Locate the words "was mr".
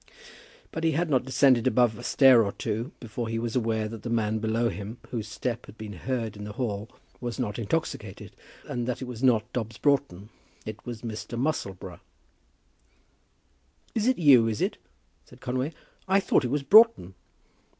10.87-11.37